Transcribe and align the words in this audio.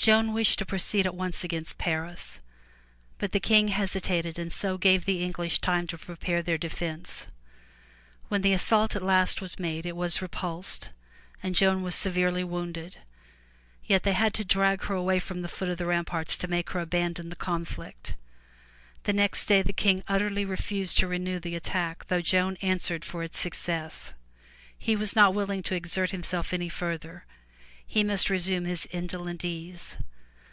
Joan 0.00 0.32
wished 0.32 0.58
to 0.60 0.64
proceed 0.64 1.04
at 1.04 1.14
once 1.14 1.44
against 1.44 1.76
Paris, 1.76 2.38
but 3.18 3.32
the 3.32 3.40
King 3.40 3.68
hesitated 3.68 4.38
and 4.38 4.50
so 4.50 4.78
gave 4.78 5.04
the 5.04 5.22
English 5.24 5.58
time 5.58 5.86
to 5.88 5.98
prepare 5.98 6.40
their 6.40 6.56
defense. 6.56 7.26
When 8.28 8.40
the 8.40 8.54
assault 8.54 8.96
at 8.96 9.02
last 9.02 9.42
was 9.42 9.58
made, 9.58 9.84
it 9.84 9.96
was 9.96 10.22
repulsed, 10.22 10.92
and 11.42 11.54
Joan 11.54 11.82
was 11.82 11.82
3^3 11.82 11.82
MY 11.82 11.82
BOOK 11.82 11.84
HOUSE 11.84 11.96
severely 11.96 12.44
wounded. 12.44 12.96
Yet 13.84 14.02
they 14.04 14.12
had 14.14 14.32
to 14.34 14.44
drag 14.46 14.84
her 14.84 14.94
away 14.94 15.18
from 15.18 15.42
the 15.42 15.48
foot 15.48 15.68
of 15.68 15.76
the 15.78 15.84
ramparts 15.84 16.38
to 16.38 16.48
make 16.48 16.70
her 16.70 16.80
abandon 16.80 17.28
the 17.28 17.36
conflict. 17.36 18.14
The 19.02 19.12
next 19.12 19.44
day 19.46 19.60
the 19.62 19.74
King 19.74 20.04
utterly 20.08 20.44
refused 20.46 20.96
to 20.98 21.08
renew 21.08 21.38
the 21.40 21.56
attack 21.56 22.06
though 22.06 22.22
Joan 22.22 22.56
answered 22.62 23.04
for 23.04 23.22
its 23.24 23.38
success. 23.38 24.14
He 24.78 24.94
was 24.96 25.14
not 25.16 25.34
willing 25.34 25.62
to 25.64 25.74
exert 25.74 26.10
himself 26.12 26.54
any 26.54 26.70
further; 26.70 27.26
he 27.90 28.04
must 28.04 28.28
resume 28.28 28.66
his 28.66 28.86
indolent 28.90 29.42
ease. 29.46 29.96